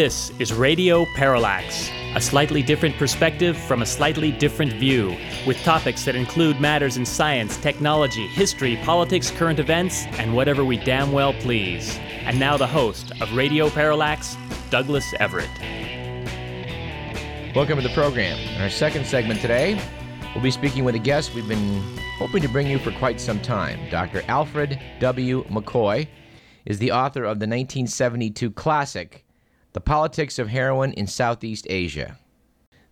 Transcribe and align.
This 0.00 0.32
is 0.38 0.54
Radio 0.54 1.04
Parallax, 1.14 1.90
a 2.14 2.22
slightly 2.22 2.62
different 2.62 2.96
perspective 2.96 3.54
from 3.54 3.82
a 3.82 3.84
slightly 3.84 4.32
different 4.32 4.72
view, 4.72 5.14
with 5.46 5.62
topics 5.62 6.06
that 6.06 6.16
include 6.16 6.58
matters 6.58 6.96
in 6.96 7.04
science, 7.04 7.58
technology, 7.58 8.26
history, 8.28 8.78
politics, 8.82 9.30
current 9.30 9.58
events, 9.58 10.06
and 10.12 10.34
whatever 10.34 10.64
we 10.64 10.78
damn 10.78 11.12
well 11.12 11.34
please. 11.34 11.98
And 12.24 12.40
now 12.40 12.56
the 12.56 12.66
host 12.66 13.12
of 13.20 13.30
Radio 13.34 13.68
Parallax, 13.68 14.38
Douglas 14.70 15.12
Everett. 15.20 15.50
Welcome 17.54 17.76
to 17.76 17.86
the 17.86 17.92
program. 17.92 18.38
In 18.56 18.62
our 18.62 18.70
second 18.70 19.04
segment 19.04 19.42
today, 19.42 19.78
we'll 20.34 20.42
be 20.42 20.50
speaking 20.50 20.82
with 20.82 20.94
a 20.94 20.98
guest 20.98 21.34
we've 21.34 21.46
been 21.46 21.82
hoping 22.16 22.40
to 22.40 22.48
bring 22.48 22.68
you 22.68 22.78
for 22.78 22.92
quite 22.92 23.20
some 23.20 23.42
time. 23.42 23.78
Dr. 23.90 24.22
Alfred 24.28 24.80
W. 25.00 25.44
McCoy 25.48 26.08
is 26.64 26.78
the 26.78 26.90
author 26.90 27.24
of 27.24 27.38
the 27.38 27.46
1972 27.46 28.50
classic, 28.52 29.26
The 29.72 29.80
Politics 29.80 30.40
of 30.40 30.48
Heroin 30.48 30.92
in 30.94 31.06
Southeast 31.06 31.64
Asia. 31.70 32.18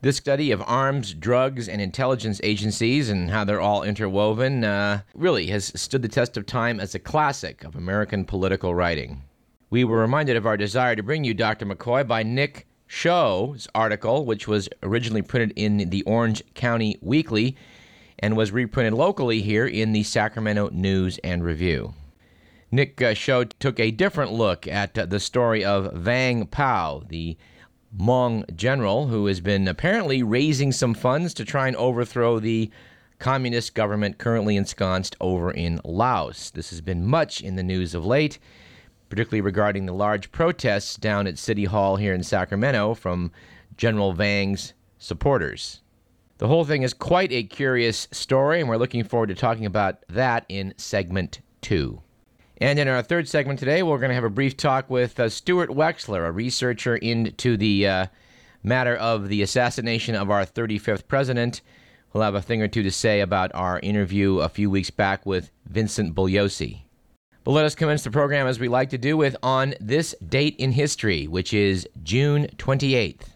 This 0.01 0.17
study 0.17 0.53
of 0.53 0.63
arms, 0.65 1.13
drugs, 1.13 1.69
and 1.69 1.81
intelligence 1.81 2.41
agencies 2.45 3.11
and 3.11 3.33
how 3.33 3.43
they're 3.43 3.61
all 3.61 3.83
interwoven 3.83 4.63
uh, 4.63 5.01
really 5.13 5.49
has 5.49 5.73
stood 5.75 6.03
the 6.03 6.09
test 6.09 6.37
of 6.37 6.47
time 6.47 6.79
as 6.79 6.95
a 6.95 7.01
classic 7.01 7.65
of 7.65 7.75
American 7.75 8.25
political 8.25 8.77
writing. 8.77 9.25
We 9.71 9.83
were 9.83 9.99
reminded 9.99 10.37
of 10.37 10.47
our 10.47 10.57
desire 10.57 10.95
to 10.95 11.03
bring 11.03 11.25
you 11.25 11.35
Dr. 11.35 11.67
McCoy 11.67 12.07
by 12.07 12.23
Nick 12.23 12.69
Schou's 12.87 13.67
article, 13.75 14.25
which 14.25 14.47
was 14.47 14.69
originally 14.85 15.23
printed 15.23 15.53
in 15.57 15.91
the 15.91 16.05
Orange 16.05 16.45
County 16.55 16.97
Weekly 17.03 17.57
and 18.21 18.37
was 18.37 18.53
reprinted 18.53 18.95
locally 18.95 19.43
here 19.43 19.67
in 19.67 19.91
the 19.91 20.05
Sacramento 20.05 20.69
News 20.73 21.19
and 21.25 21.43
Review. 21.43 21.95
Nick 22.71 23.01
uh, 23.01 23.15
Schou 23.15 23.47
took 23.59 23.81
a 23.81 23.91
different 23.91 24.33
look 24.33 24.67
at 24.67 24.99
uh, 24.99 25.07
the 25.07 25.21
story 25.21 25.65
of 25.65 25.93
Vang 25.95 26.47
Pao, 26.47 27.03
the 27.09 27.37
Hmong 27.97 28.55
general 28.55 29.07
who 29.07 29.27
has 29.27 29.41
been 29.41 29.67
apparently 29.67 30.23
raising 30.23 30.73
some 30.73 30.93
funds 30.95 31.33
to 31.35 31.45
try 31.45 31.67
and 31.67 31.77
overthrow 31.77 32.39
the 32.39 32.71
communist 33.19 33.75
government 33.75 34.19
currently 34.19 34.57
ensconced 34.57 35.17
over 35.21 35.51
in 35.51 35.81
Laos. 35.85 36.51
This 36.51 36.71
has 36.71 36.81
been 36.81 37.07
much 37.07 37.41
in 37.41 37.57
the 37.57 37.63
news 37.63 37.95
of 37.95 38.05
late 38.05 38.39
particularly 39.09 39.41
regarding 39.41 39.87
the 39.87 39.93
large 39.93 40.31
protests 40.33 40.97
down 40.97 41.27
at 41.27 41.39
City 41.39 41.65
Hall 41.65 41.97
here 41.97 42.15
in 42.15 42.23
Sacramento 42.23 42.95
from 42.95 43.31
General 43.77 44.13
Vang's 44.13 44.75
supporters. 44.99 45.81
The 46.39 46.49
whole 46.49 46.65
thing 46.65 46.83
is 46.83 46.95
quite 46.95 47.33
a 47.33 47.43
curious 47.43 48.07
story, 48.13 48.61
and 48.61 48.69
we're 48.69 48.77
looking 48.77 49.05
forward 49.05 49.29
to 49.29 49.35
talking 49.35 49.67
about 49.67 50.05
that 50.09 50.45
in 50.49 50.75
segment 50.77 51.41
two. 51.61 52.03
And 52.61 52.81
in 52.81 52.89
our 52.89 53.03
third 53.03 53.29
segment 53.29 53.61
today, 53.61 53.85
we're 53.85 53.99
going 53.99 54.09
to 54.09 54.17
have 54.17 54.25
a 54.25 54.31
brief 54.31 54.57
talk 54.57 54.91
with 54.91 55.21
uh, 55.21 55.29
Stuart 55.29 55.71
Wexler, 55.71 56.27
a 56.27 56.33
researcher 56.33 56.97
into 56.97 57.57
the 57.57 57.87
uh, 57.87 58.07
matter 58.65 58.97
of 58.97 59.29
the 59.29 59.43
assassination 59.43 60.17
of 60.17 60.29
our 60.29 60.45
35th 60.45 61.07
president. 61.07 61.61
We'll 62.13 62.25
have 62.25 62.35
a 62.35 62.43
thing 62.43 62.61
or 62.61 62.67
two 62.67 62.83
to 62.83 62.91
say 62.91 63.21
about 63.21 63.55
our 63.55 63.79
interview 63.79 64.39
a 64.41 64.49
few 64.49 64.71
weeks 64.71 64.91
back 64.91 65.25
with 65.25 65.53
Vincent 65.67 66.17
Bugliosi. 66.17 66.81
But 67.45 67.53
let 67.53 67.65
us 67.65 67.77
commence 67.77 68.03
the 68.03 68.11
program 68.11 68.49
as 68.49 68.59
we 68.59 68.67
like 68.67 68.91
to 68.91 68.99
do 68.99 69.17
with 69.17 69.37
on 69.41 69.75
this 69.81 70.17
date 70.27 70.57
in 70.59 70.73
history, 70.73 71.29
which 71.29 71.55
is 71.55 71.89
June 72.03 72.49
28th. 72.57 73.29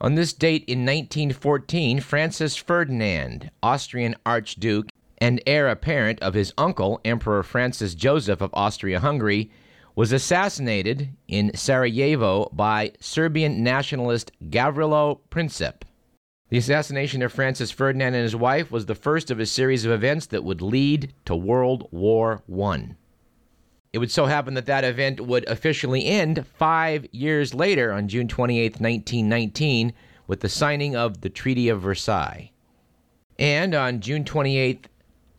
On 0.00 0.14
this 0.14 0.32
date 0.32 0.64
in 0.66 0.86
1914, 0.86 2.00
Francis 2.00 2.56
Ferdinand, 2.56 3.50
Austrian 3.62 4.16
Archduke 4.24 4.88
and 5.20 5.42
heir 5.46 5.68
apparent 5.68 6.20
of 6.20 6.34
his 6.34 6.54
uncle, 6.56 7.00
Emperor 7.04 7.42
Francis 7.42 7.94
Joseph 7.94 8.40
of 8.40 8.50
Austria 8.54 9.00
Hungary, 9.00 9.50
was 9.94 10.12
assassinated 10.12 11.10
in 11.28 11.54
Sarajevo 11.54 12.48
by 12.52 12.92
Serbian 13.00 13.62
nationalist 13.62 14.32
Gavrilo 14.48 15.20
Princip. 15.30 15.82
The 16.48 16.58
assassination 16.58 17.22
of 17.22 17.32
Francis 17.32 17.70
Ferdinand 17.70 18.14
and 18.14 18.22
his 18.22 18.34
wife 18.34 18.70
was 18.70 18.86
the 18.86 18.94
first 18.94 19.30
of 19.30 19.38
a 19.38 19.46
series 19.46 19.84
of 19.84 19.92
events 19.92 20.26
that 20.26 20.42
would 20.42 20.62
lead 20.62 21.12
to 21.26 21.36
World 21.36 21.86
War 21.92 22.42
I. 22.60 22.96
It 23.92 23.98
would 23.98 24.10
so 24.10 24.26
happen 24.26 24.54
that 24.54 24.66
that 24.66 24.84
event 24.84 25.20
would 25.20 25.48
officially 25.48 26.06
end 26.06 26.46
five 26.46 27.06
years 27.12 27.54
later 27.54 27.92
on 27.92 28.08
June 28.08 28.26
28, 28.26 28.80
1919, 28.80 29.92
with 30.26 30.40
the 30.40 30.48
signing 30.48 30.96
of 30.96 31.20
the 31.20 31.28
Treaty 31.28 31.68
of 31.68 31.82
Versailles. 31.82 32.52
And 33.38 33.74
on 33.74 34.00
June 34.00 34.24
28, 34.24 34.86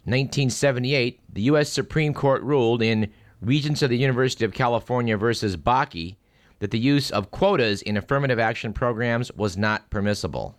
1978, 0.05 1.19
the 1.31 1.43
U.S. 1.43 1.69
Supreme 1.69 2.13
Court 2.13 2.41
ruled 2.43 2.81
in 2.81 3.11
Regents 3.41 3.81
of 3.81 3.89
the 3.89 3.97
University 3.97 4.45
of 4.45 4.53
California 4.53 5.17
versus 5.17 5.57
Bakke 5.57 6.15
that 6.59 6.69
the 6.69 6.79
use 6.79 7.09
of 7.09 7.31
quotas 7.31 7.81
in 7.81 7.97
affirmative 7.97 8.37
action 8.37 8.71
programs 8.71 9.31
was 9.31 9.57
not 9.57 9.89
permissible. 9.89 10.55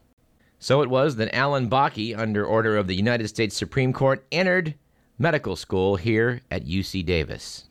So 0.59 0.83
it 0.83 0.91
was 0.91 1.17
that 1.17 1.35
Alan 1.35 1.71
Bakke, 1.71 2.17
under 2.19 2.45
order 2.45 2.77
of 2.77 2.89
the 2.89 2.97
United 2.97 3.29
States 3.29 3.57
Supreme 3.57 3.93
Court, 3.93 4.25
entered 4.33 4.75
medical 5.19 5.55
school 5.55 5.97
here 5.97 6.41
at 6.51 6.67
UC 6.67 7.07
Davis. 7.07 7.69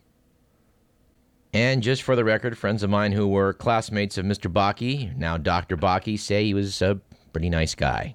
And 1.52 1.82
just 1.82 2.02
for 2.02 2.16
the 2.16 2.24
record, 2.24 2.56
friends 2.56 2.82
of 2.82 2.88
mine 2.88 3.12
who 3.12 3.28
were 3.28 3.52
classmates 3.52 4.16
of 4.16 4.24
Mr. 4.24 4.50
Bakke, 4.50 5.14
now 5.16 5.36
Dr. 5.36 5.76
Bakke, 5.76 6.18
say 6.18 6.44
he 6.44 6.54
was 6.54 6.80
a 6.80 7.00
pretty 7.34 7.50
nice 7.50 7.74
guy. 7.74 8.14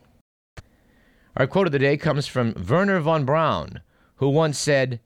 Our 1.38 1.46
quote 1.46 1.68
of 1.68 1.72
the 1.72 1.78
day 1.78 1.98
comes 1.98 2.26
from 2.26 2.56
Wernher 2.68 3.00
von 3.00 3.24
Braun, 3.24 3.82
who 4.16 4.28
once 4.28 4.58
said, 4.58 5.00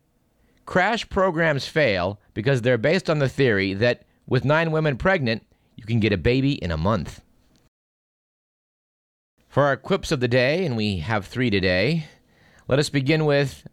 Crash 0.66 1.10
programs 1.10 1.68
fail 1.68 2.22
because 2.34 2.62
they're 2.62 2.78
based 2.78 3.10
on 3.10 3.20
the 3.20 3.28
theory 3.28 3.74
that 3.74 4.06
with 4.26 4.46
nine 4.46 4.72
women 4.72 4.96
pregnant, 4.96 5.46
you 5.76 5.84
can 5.84 6.00
get 6.00 6.14
a 6.14 6.18
baby 6.18 6.54
in 6.54 6.72
a 6.72 6.78
month. 6.78 7.22
For 9.50 9.64
our 9.64 9.76
quips 9.76 10.10
of 10.10 10.22
the 10.22 10.30
day, 10.30 10.66
and 10.66 10.78
we 10.78 11.00
have 11.00 11.26
three 11.26 11.50
today, 11.50 12.06
let 12.70 12.80
us 12.80 12.90
begin 12.90 13.26
with 13.26 13.68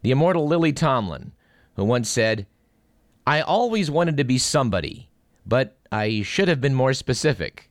the 0.00 0.12
immortal 0.12 0.46
Lily 0.46 0.72
Tomlin, 0.72 1.32
who 1.76 1.84
once 1.84 2.08
said, 2.08 2.46
I 3.26 3.42
always 3.42 3.90
wanted 3.90 4.16
to 4.16 4.24
be 4.24 4.38
somebody, 4.38 5.10
but 5.44 5.76
I 5.92 6.22
should 6.22 6.48
have 6.48 6.62
been 6.62 6.74
more 6.74 6.94
specific. 6.94 7.68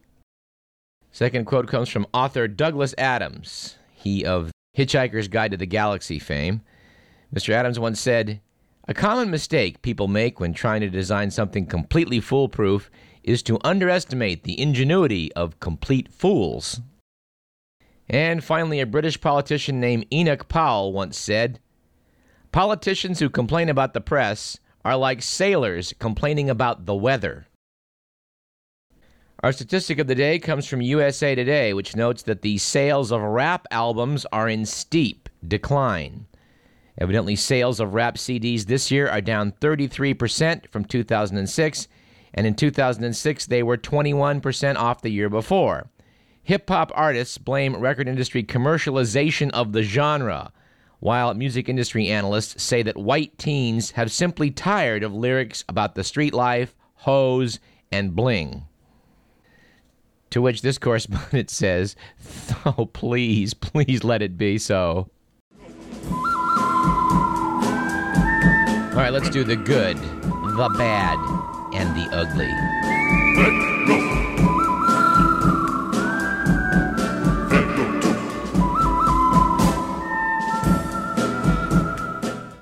Second 1.11 1.45
quote 1.45 1.67
comes 1.67 1.89
from 1.89 2.05
author 2.13 2.47
Douglas 2.47 2.93
Adams, 2.99 3.79
he 4.01 4.25
of 4.25 4.51
Hitchhiker's 4.77 5.27
Guide 5.27 5.51
to 5.51 5.57
the 5.57 5.65
Galaxy 5.65 6.19
fame. 6.19 6.61
Mr. 7.33 7.53
Adams 7.53 7.79
once 7.79 7.99
said, 7.99 8.41
A 8.87 8.93
common 8.93 9.29
mistake 9.29 9.81
people 9.81 10.07
make 10.07 10.39
when 10.39 10.53
trying 10.53 10.81
to 10.81 10.89
design 10.89 11.31
something 11.31 11.65
completely 11.65 12.19
foolproof 12.19 12.89
is 13.23 13.43
to 13.43 13.59
underestimate 13.63 14.43
the 14.43 14.59
ingenuity 14.59 15.31
of 15.33 15.59
complete 15.59 16.11
fools. 16.11 16.81
And 18.09 18.43
finally, 18.43 18.79
a 18.79 18.85
British 18.85 19.21
politician 19.21 19.79
named 19.79 20.05
Enoch 20.11 20.49
Powell 20.49 20.91
once 20.91 21.17
said, 21.17 21.59
Politicians 22.51 23.19
who 23.19 23.29
complain 23.29 23.69
about 23.69 23.93
the 23.93 24.01
press 24.01 24.57
are 24.83 24.97
like 24.97 25.21
sailors 25.21 25.93
complaining 25.99 26.49
about 26.49 26.85
the 26.85 26.95
weather. 26.95 27.47
Our 29.43 29.51
statistic 29.51 29.97
of 29.97 30.05
the 30.05 30.13
day 30.13 30.37
comes 30.37 30.67
from 30.67 30.81
USA 30.81 31.33
Today, 31.33 31.73
which 31.73 31.95
notes 31.95 32.21
that 32.23 32.43
the 32.43 32.59
sales 32.59 33.11
of 33.11 33.21
rap 33.21 33.65
albums 33.71 34.23
are 34.31 34.47
in 34.47 34.67
steep 34.67 35.29
decline. 35.47 36.27
Evidently, 36.99 37.35
sales 37.35 37.79
of 37.79 37.95
rap 37.95 38.17
CDs 38.17 38.65
this 38.65 38.91
year 38.91 39.09
are 39.09 39.19
down 39.19 39.53
33% 39.53 40.69
from 40.69 40.85
2006, 40.85 41.87
and 42.35 42.45
in 42.45 42.53
2006 42.53 43.47
they 43.47 43.63
were 43.63 43.77
21% 43.77 44.75
off 44.75 45.01
the 45.01 45.09
year 45.09 45.27
before. 45.27 45.89
Hip 46.43 46.69
hop 46.69 46.91
artists 46.93 47.39
blame 47.39 47.75
record 47.77 48.07
industry 48.07 48.43
commercialization 48.43 49.49
of 49.53 49.71
the 49.71 49.81
genre 49.81 50.51
while 50.99 51.33
music 51.33 51.67
industry 51.67 52.09
analysts 52.09 52.61
say 52.61 52.83
that 52.83 52.95
white 52.95 53.35
teens 53.39 53.89
have 53.91 54.11
simply 54.11 54.51
tired 54.51 55.01
of 55.01 55.11
lyrics 55.11 55.63
about 55.67 55.95
the 55.95 56.03
street 56.03 56.31
life, 56.31 56.75
hoes, 56.93 57.59
and 57.91 58.15
bling. 58.15 58.67
To 60.31 60.41
which 60.41 60.61
this 60.61 60.77
correspondent 60.77 61.49
says, 61.51 61.95
Oh, 62.65 62.89
please, 62.91 63.53
please 63.53 64.03
let 64.03 64.21
it 64.21 64.37
be 64.37 64.57
so. 64.57 65.09
All 68.91 68.97
right, 68.97 69.11
let's 69.11 69.29
do 69.29 69.43
the 69.43 69.55
good, 69.55 69.97
the 69.97 70.73
bad, 70.77 71.17
and 71.73 71.95
the 71.97 72.09
ugly. 72.15 72.49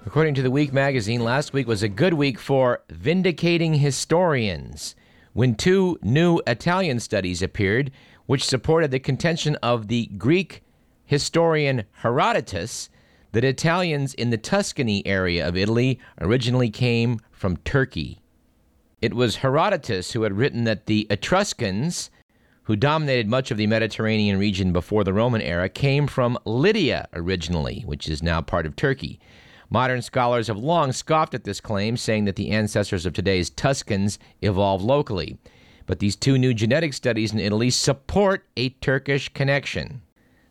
According 0.05 0.33
to 0.35 0.41
the 0.41 0.51
Week 0.51 0.73
magazine, 0.73 1.23
last 1.23 1.53
week 1.53 1.67
was 1.67 1.83
a 1.83 1.87
good 1.87 2.15
week 2.15 2.39
for 2.39 2.81
vindicating 2.89 3.75
historians 3.75 4.95
when 5.33 5.55
two 5.55 5.97
new 6.01 6.41
Italian 6.47 6.99
studies 6.99 7.41
appeared 7.41 7.91
which 8.25 8.45
supported 8.45 8.91
the 8.91 8.99
contention 8.99 9.55
of 9.55 9.87
the 9.87 10.05
Greek 10.17 10.63
historian 11.05 11.83
Herodotus 12.03 12.89
that 13.31 13.43
Italians 13.43 14.13
in 14.13 14.29
the 14.29 14.37
Tuscany 14.37 15.05
area 15.05 15.47
of 15.47 15.57
Italy 15.57 15.99
originally 16.21 16.69
came 16.69 17.19
from 17.31 17.57
Turkey. 17.57 18.19
It 19.01 19.15
was 19.15 19.37
Herodotus 19.37 20.11
who 20.11 20.23
had 20.23 20.37
written 20.37 20.65
that 20.65 20.85
the 20.85 21.07
Etruscans, 21.09 22.11
who 22.63 22.75
dominated 22.75 23.27
much 23.27 23.49
of 23.49 23.57
the 23.57 23.65
Mediterranean 23.65 24.37
region 24.37 24.71
before 24.71 25.03
the 25.03 25.13
Roman 25.13 25.41
era, 25.41 25.67
came 25.67 26.05
from 26.05 26.37
Lydia 26.45 27.07
originally, 27.13 27.81
which 27.87 28.07
is 28.07 28.21
now 28.21 28.41
part 28.41 28.67
of 28.67 28.75
Turkey. 28.75 29.19
Modern 29.69 30.01
scholars 30.01 30.47
have 30.47 30.57
long 30.57 30.91
scoffed 30.91 31.35
at 31.35 31.43
this 31.43 31.61
claim, 31.61 31.95
saying 31.95 32.25
that 32.25 32.35
the 32.35 32.49
ancestors 32.49 33.05
of 33.05 33.13
today's 33.13 33.51
Tuscans 33.51 34.17
evolved 34.41 34.83
locally. 34.83 35.37
But 35.85 35.99
these 35.99 36.15
two 36.15 36.37
new 36.37 36.53
genetic 36.53 36.93
studies 36.93 37.33
in 37.33 37.39
Italy 37.39 37.69
support 37.69 38.47
a 38.57 38.69
Turkish 38.69 39.29
connection. 39.29 40.01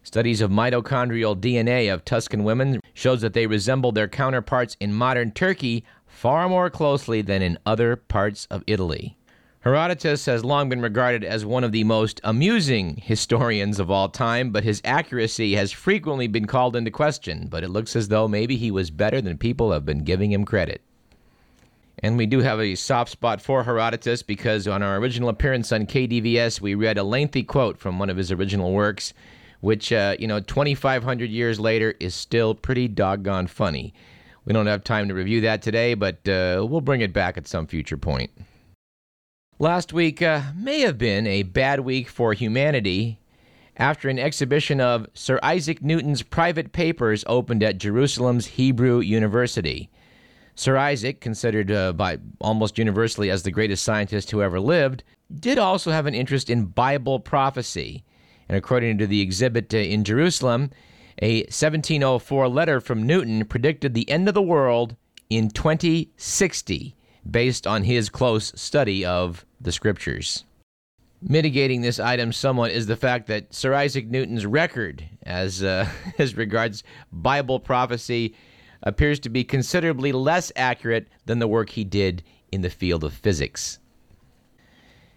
Studies 0.04 0.40
of 0.40 0.50
mitochondrial 0.50 1.38
DNA 1.38 1.92
of 1.92 2.04
Tuscan 2.04 2.44
women 2.44 2.80
shows 2.94 3.20
that 3.20 3.34
they 3.34 3.46
resemble 3.46 3.92
their 3.92 4.08
counterparts 4.08 4.76
in 4.80 4.94
modern 4.94 5.32
Turkey 5.32 5.84
far 6.06 6.48
more 6.48 6.70
closely 6.70 7.20
than 7.20 7.42
in 7.42 7.58
other 7.66 7.96
parts 7.96 8.46
of 8.50 8.64
Italy. 8.66 9.17
Herodotus 9.62 10.26
has 10.26 10.44
long 10.44 10.68
been 10.68 10.80
regarded 10.80 11.24
as 11.24 11.44
one 11.44 11.64
of 11.64 11.72
the 11.72 11.82
most 11.82 12.20
amusing 12.22 12.96
historians 13.02 13.80
of 13.80 13.90
all 13.90 14.08
time, 14.08 14.50
but 14.50 14.62
his 14.62 14.80
accuracy 14.84 15.54
has 15.54 15.72
frequently 15.72 16.28
been 16.28 16.46
called 16.46 16.76
into 16.76 16.92
question. 16.92 17.48
But 17.48 17.64
it 17.64 17.70
looks 17.70 17.96
as 17.96 18.06
though 18.06 18.28
maybe 18.28 18.56
he 18.56 18.70
was 18.70 18.90
better 18.90 19.20
than 19.20 19.36
people 19.36 19.72
have 19.72 19.84
been 19.84 20.04
giving 20.04 20.30
him 20.30 20.44
credit. 20.44 20.80
And 22.00 22.16
we 22.16 22.26
do 22.26 22.38
have 22.38 22.60
a 22.60 22.76
soft 22.76 23.10
spot 23.10 23.42
for 23.42 23.64
Herodotus 23.64 24.22
because 24.22 24.68
on 24.68 24.84
our 24.84 24.96
original 24.98 25.28
appearance 25.28 25.72
on 25.72 25.86
KDVS, 25.86 26.60
we 26.60 26.76
read 26.76 26.96
a 26.96 27.02
lengthy 27.02 27.42
quote 27.42 27.78
from 27.78 27.98
one 27.98 28.10
of 28.10 28.16
his 28.16 28.30
original 28.30 28.72
works, 28.72 29.12
which, 29.60 29.92
uh, 29.92 30.14
you 30.20 30.28
know, 30.28 30.38
2,500 30.38 31.28
years 31.30 31.58
later 31.58 31.94
is 31.98 32.14
still 32.14 32.54
pretty 32.54 32.86
doggone 32.86 33.48
funny. 33.48 33.92
We 34.44 34.52
don't 34.52 34.68
have 34.68 34.84
time 34.84 35.08
to 35.08 35.14
review 35.14 35.40
that 35.40 35.60
today, 35.60 35.94
but 35.94 36.26
uh, 36.28 36.64
we'll 36.70 36.80
bring 36.80 37.00
it 37.00 37.12
back 37.12 37.36
at 37.36 37.48
some 37.48 37.66
future 37.66 37.98
point. 37.98 38.30
Last 39.60 39.92
week 39.92 40.22
uh, 40.22 40.42
may 40.54 40.82
have 40.82 40.98
been 40.98 41.26
a 41.26 41.42
bad 41.42 41.80
week 41.80 42.08
for 42.08 42.32
humanity 42.32 43.18
after 43.76 44.08
an 44.08 44.16
exhibition 44.16 44.80
of 44.80 45.08
Sir 45.14 45.40
Isaac 45.42 45.82
Newton's 45.82 46.22
private 46.22 46.70
papers 46.70 47.24
opened 47.26 47.64
at 47.64 47.78
Jerusalem's 47.78 48.46
Hebrew 48.46 49.00
University. 49.00 49.90
Sir 50.54 50.76
Isaac, 50.76 51.20
considered 51.20 51.72
uh, 51.72 51.92
by 51.92 52.18
almost 52.40 52.78
universally 52.78 53.30
as 53.30 53.42
the 53.42 53.50
greatest 53.50 53.82
scientist 53.82 54.30
who 54.30 54.42
ever 54.42 54.60
lived, 54.60 55.02
did 55.40 55.58
also 55.58 55.90
have 55.90 56.06
an 56.06 56.14
interest 56.14 56.48
in 56.48 56.66
Bible 56.66 57.18
prophecy. 57.18 58.04
And 58.48 58.56
according 58.56 58.98
to 58.98 59.08
the 59.08 59.20
exhibit 59.20 59.74
uh, 59.74 59.78
in 59.78 60.04
Jerusalem, 60.04 60.70
a 61.20 61.38
1704 61.46 62.48
letter 62.48 62.80
from 62.80 63.04
Newton 63.04 63.44
predicted 63.44 63.94
the 63.94 64.08
end 64.08 64.28
of 64.28 64.34
the 64.34 64.40
world 64.40 64.94
in 65.28 65.50
2060 65.50 66.94
based 67.30 67.66
on 67.66 67.84
his 67.84 68.08
close 68.08 68.52
study 68.60 69.04
of 69.04 69.44
the 69.60 69.72
scriptures. 69.72 70.44
Mitigating 71.20 71.80
this 71.80 71.98
item 71.98 72.32
somewhat 72.32 72.70
is 72.70 72.86
the 72.86 72.96
fact 72.96 73.26
that 73.26 73.52
Sir 73.52 73.74
Isaac 73.74 74.06
Newton's 74.06 74.46
record 74.46 75.04
as, 75.24 75.62
uh, 75.62 75.88
as 76.18 76.36
regards 76.36 76.84
Bible 77.12 77.58
prophecy 77.58 78.34
appears 78.82 79.18
to 79.20 79.28
be 79.28 79.42
considerably 79.42 80.12
less 80.12 80.52
accurate 80.54 81.08
than 81.26 81.40
the 81.40 81.48
work 81.48 81.70
he 81.70 81.84
did 81.84 82.22
in 82.52 82.60
the 82.60 82.70
field 82.70 83.02
of 83.02 83.12
physics. 83.12 83.78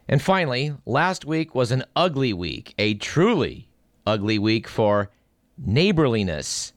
And 0.08 0.22
finally, 0.22 0.74
last 0.86 1.24
week 1.26 1.56
was 1.56 1.72
an 1.72 1.84
ugly 1.96 2.34
week, 2.34 2.74
a 2.78 2.96
truly 2.96 3.70
ugly 4.06 4.40
week 4.40 4.68
for 4.68 5.10
neighborliness. 5.58 6.74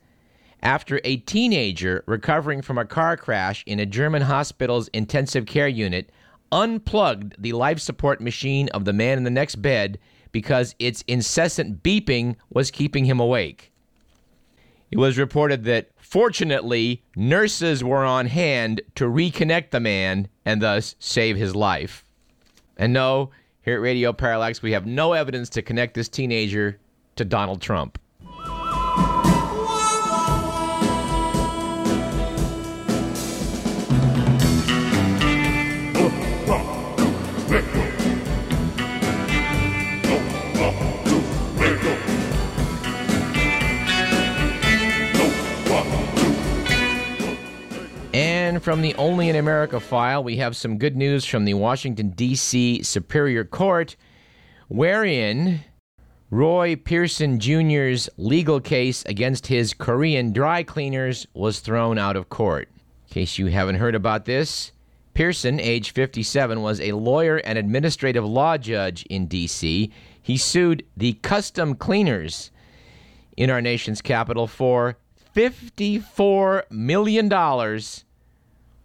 After 0.65 0.99
a 1.05 1.19
teenager 1.19 2.03
recovering 2.07 2.63
from 2.63 2.79
a 2.79 2.87
car 2.87 3.19
crash 3.19 3.63
in 3.67 3.79
a 3.79 3.85
German 3.85 4.23
hospital's 4.23 4.89
intensive 4.89 5.45
care 5.45 5.69
unit 5.69 6.11
unplugged 6.51 7.35
the 7.39 7.53
life 7.53 7.79
support 7.79 8.23
machine 8.23 8.71
of 8.71 8.87
the 8.87 8.95
man 8.95 9.19
in 9.19 9.25
the 9.25 9.31
next 9.31 9.57
bed 9.57 9.99
because 10.33 10.75
its 10.79 11.03
incessant 11.07 11.83
beeping 11.83 12.37
was 12.49 12.71
keeping 12.71 13.05
him 13.05 13.21
awake. 13.21 13.73
It 14.91 14.97
was 14.97 15.19
reported 15.19 15.65
that, 15.65 15.91
fortunately, 15.99 17.03
nurses 17.15 17.85
were 17.85 18.05
on 18.05 18.27
hand 18.27 18.81
to 18.95 19.05
reconnect 19.05 19.71
the 19.71 19.81
man 19.81 20.29
and 20.47 20.63
thus 20.63 20.95
save 20.99 21.37
his 21.37 21.55
life. 21.55 22.05
And 22.79 22.95
no, 22.95 23.31
here 23.63 23.75
at 23.75 23.83
Radio 23.83 24.15
Parallax, 24.15 24.63
we 24.63 24.73
have 24.73 24.87
no 24.87 25.13
evidence 25.13 25.51
to 25.51 25.63
connect 25.63 25.95
this 25.95 26.09
teenager 26.09 26.79
to 27.17 27.25
Donald 27.25 27.61
Trump. 27.61 27.99
And 48.45 48.63
from 48.63 48.83
the 48.83 48.95
Only 48.97 49.31
in 49.31 49.37
America 49.37 49.81
file, 49.81 50.23
we 50.23 50.37
have 50.37 50.55
some 50.55 50.77
good 50.77 50.97
news 50.99 51.25
from 51.25 51.47
the 51.47 51.55
Washington, 51.55 52.11
D.C. 52.11 52.83
Superior 52.83 53.43
Court, 53.43 53.97
wherein 54.69 55.65
Roy 56.29 56.77
Pearson 56.77 57.41
Jr.'s 57.41 58.11
legal 58.19 58.61
case 58.61 59.03
against 59.07 59.47
his 59.47 59.73
Korean 59.73 60.31
dry 60.31 60.63
cleaners 60.63 61.27
was 61.33 61.61
thrown 61.61 61.97
out 61.97 62.17
of 62.17 62.29
court. 62.29 62.69
In 63.09 63.15
case 63.15 63.39
you 63.39 63.47
haven't 63.47 63.77
heard 63.77 63.95
about 63.95 64.27
this, 64.27 64.73
Pearson, 65.15 65.59
age 65.59 65.93
57, 65.93 66.61
was 66.61 66.83
a 66.83 66.93
lawyer 66.93 67.39
and 67.39 67.57
administrative 67.57 68.27
law 68.27 68.59
judge 68.59 69.05
in 69.05 69.27
D.C. 69.27 69.91
He 70.21 70.37
sued 70.37 70.85
the 70.99 71.15
custom 71.15 71.77
cleaners 71.77 72.51
in 73.39 73.49
our 73.49 73.63
nation's 73.63 74.03
capital 74.03 74.47
for 74.47 74.99
$54 75.35 76.71
million 76.71 77.31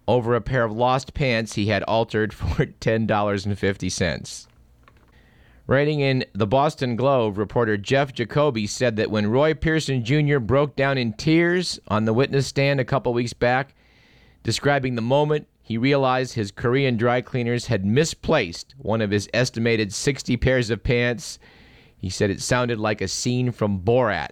over 0.09 0.33
a 0.33 0.41
pair 0.41 0.63
of 0.63 0.71
lost 0.71 1.13
pants 1.13 1.53
he 1.53 1.67
had 1.67 1.83
altered 1.83 2.33
for 2.33 2.65
$10.50. 2.81 4.47
Writing 5.67 5.99
in 5.99 6.25
the 6.33 6.47
Boston 6.47 6.95
Globe, 6.95 7.37
reporter 7.37 7.77
Jeff 7.77 8.11
Jacoby 8.11 8.65
said 8.65 8.95
that 8.95 9.11
when 9.11 9.27
Roy 9.27 9.53
Pearson 9.53 10.03
Jr. 10.03 10.39
broke 10.39 10.75
down 10.75 10.97
in 10.97 11.13
tears 11.13 11.79
on 11.89 12.05
the 12.05 12.13
witness 12.13 12.47
stand 12.47 12.79
a 12.79 12.85
couple 12.85 13.13
weeks 13.13 13.33
back, 13.33 13.75
describing 14.41 14.95
the 14.95 15.01
moment 15.03 15.47
he 15.61 15.77
realized 15.77 16.33
his 16.33 16.49
Korean 16.49 16.97
dry 16.97 17.21
cleaners 17.21 17.67
had 17.67 17.85
misplaced 17.85 18.73
one 18.79 19.01
of 19.01 19.11
his 19.11 19.29
estimated 19.31 19.93
60 19.93 20.37
pairs 20.37 20.71
of 20.71 20.81
pants, 20.81 21.37
he 21.95 22.09
said 22.09 22.31
it 22.31 22.41
sounded 22.41 22.79
like 22.79 22.99
a 22.99 23.07
scene 23.07 23.51
from 23.51 23.81
Borat. 23.81 24.29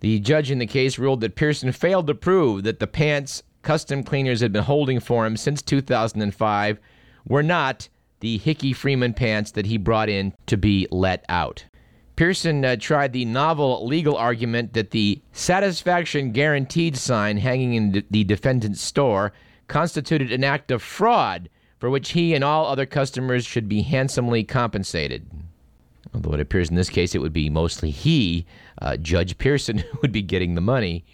The 0.00 0.20
judge 0.20 0.50
in 0.50 0.58
the 0.58 0.66
case 0.66 0.98
ruled 0.98 1.22
that 1.22 1.36
Pearson 1.36 1.72
failed 1.72 2.06
to 2.08 2.14
prove 2.14 2.64
that 2.64 2.80
the 2.80 2.86
pants 2.86 3.42
custom 3.66 4.04
cleaners 4.04 4.40
had 4.40 4.52
been 4.52 4.62
holding 4.62 5.00
for 5.00 5.26
him 5.26 5.36
since 5.36 5.60
2005 5.60 6.78
were 7.26 7.42
not 7.42 7.88
the 8.20 8.38
Hickey 8.38 8.72
Freeman 8.72 9.12
pants 9.12 9.50
that 9.50 9.66
he 9.66 9.76
brought 9.76 10.08
in 10.08 10.32
to 10.46 10.56
be 10.56 10.86
let 10.92 11.24
out. 11.28 11.64
Pearson 12.14 12.64
uh, 12.64 12.76
tried 12.76 13.12
the 13.12 13.24
novel 13.24 13.84
legal 13.84 14.16
argument 14.16 14.72
that 14.74 14.92
the 14.92 15.20
satisfaction 15.32 16.30
guaranteed 16.30 16.96
sign 16.96 17.38
hanging 17.38 17.74
in 17.74 18.04
the 18.08 18.22
defendant's 18.22 18.80
store 18.80 19.32
constituted 19.66 20.30
an 20.30 20.44
act 20.44 20.70
of 20.70 20.80
fraud 20.80 21.50
for 21.80 21.90
which 21.90 22.12
he 22.12 22.34
and 22.34 22.44
all 22.44 22.66
other 22.66 22.86
customers 22.86 23.44
should 23.44 23.68
be 23.68 23.82
handsomely 23.82 24.44
compensated. 24.44 25.28
Although 26.14 26.34
it 26.34 26.40
appears 26.40 26.70
in 26.70 26.76
this 26.76 26.88
case 26.88 27.16
it 27.16 27.20
would 27.20 27.32
be 27.32 27.50
mostly 27.50 27.90
he, 27.90 28.46
uh, 28.80 28.96
Judge 28.96 29.36
Pearson, 29.38 29.78
who 29.90 29.98
would 30.02 30.12
be 30.12 30.22
getting 30.22 30.54
the 30.54 30.60
money. 30.60 31.04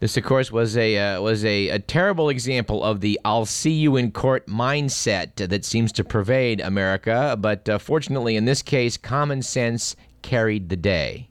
This, 0.00 0.16
of 0.16 0.24
course, 0.24 0.50
was 0.50 0.78
a 0.78 0.96
uh, 0.96 1.20
was 1.20 1.44
a, 1.44 1.68
a 1.68 1.78
terrible 1.78 2.30
example 2.30 2.82
of 2.82 3.02
the 3.02 3.20
"I'll 3.22 3.44
see 3.44 3.72
you 3.72 3.96
in 3.96 4.12
court" 4.12 4.46
mindset 4.46 5.36
that 5.36 5.62
seems 5.62 5.92
to 5.92 6.04
pervade 6.04 6.58
America. 6.62 7.36
But 7.38 7.68
uh, 7.68 7.78
fortunately, 7.78 8.34
in 8.34 8.46
this 8.46 8.62
case, 8.62 8.96
common 8.96 9.42
sense 9.42 9.96
carried 10.22 10.70
the 10.70 10.76
day. 10.76 11.28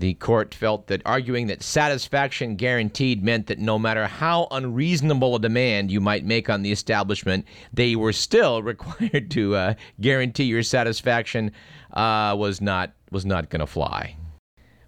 The 0.00 0.12
court 0.14 0.54
felt 0.54 0.88
that 0.88 1.00
arguing 1.06 1.46
that 1.46 1.62
satisfaction 1.62 2.56
guaranteed 2.56 3.24
meant 3.24 3.46
that 3.46 3.58
no 3.58 3.78
matter 3.78 4.06
how 4.06 4.48
unreasonable 4.50 5.36
a 5.36 5.40
demand 5.40 5.90
you 5.90 6.00
might 6.02 6.26
make 6.26 6.50
on 6.50 6.60
the 6.60 6.72
establishment, 6.72 7.46
they 7.72 7.96
were 7.96 8.12
still 8.12 8.62
required 8.72 9.30
to 9.30 9.54
uh, 9.54 9.74
guarantee 9.98 10.44
your 10.44 10.62
satisfaction 10.62 11.52
uh, 11.94 12.34
was 12.36 12.60
not 12.60 12.92
was 13.10 13.24
not 13.24 13.48
going 13.48 13.60
to 13.60 13.66
fly. 13.66 14.14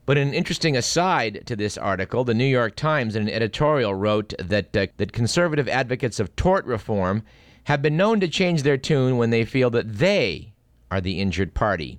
But 0.07 0.19
an 0.19 0.33
interesting 0.33 0.77
aside 0.77 1.43
to 1.47 1.57
this 1.57 1.77
article, 1.77 2.23
the 2.23 2.33
New 2.33 2.45
York 2.45 2.77
Times 2.77 3.17
in 3.17 3.23
an 3.23 3.29
editorial 3.29 3.93
wrote 3.93 4.33
that 4.39 4.77
uh, 4.77 4.87
that 4.99 5.13
conservative 5.13 5.69
advocates 5.69 6.21
of 6.21 6.35
tort 6.37 6.65
reform 6.65 7.25
have 7.65 7.83
been 7.83 7.97
known 7.97 8.21
to 8.21 8.29
change 8.29 8.63
their 8.63 8.79
tune 8.79 9.17
when 9.17 9.31
they 9.31 9.45
feel 9.45 9.69
that 9.71 9.99
they 9.99 10.53
are 10.93 11.01
the 11.01 11.21
injured 11.21 11.55
party. 11.55 11.99